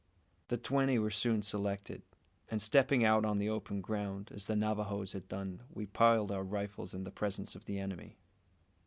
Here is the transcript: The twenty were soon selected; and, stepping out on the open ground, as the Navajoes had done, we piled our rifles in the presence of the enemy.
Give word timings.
The 0.47 0.57
twenty 0.57 0.97
were 0.97 1.11
soon 1.11 1.43
selected; 1.43 2.01
and, 2.49 2.59
stepping 2.59 3.05
out 3.05 3.23
on 3.23 3.37
the 3.37 3.49
open 3.49 3.81
ground, 3.81 4.31
as 4.33 4.47
the 4.47 4.55
Navajoes 4.55 5.13
had 5.13 5.27
done, 5.27 5.61
we 5.69 5.85
piled 5.85 6.31
our 6.31 6.43
rifles 6.43 6.95
in 6.95 7.03
the 7.03 7.11
presence 7.11 7.53
of 7.53 7.65
the 7.65 7.77
enemy. 7.77 8.17